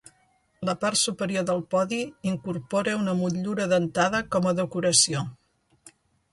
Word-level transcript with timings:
La 0.69 0.73
part 0.83 0.99
superior 1.01 1.45
del 1.49 1.61
podi 1.75 1.99
incorpora 2.31 2.97
una 3.03 3.15
motllura 3.21 3.69
dentada 3.77 4.25
com 4.37 4.51
a 4.51 4.57
decoració. 4.65 5.27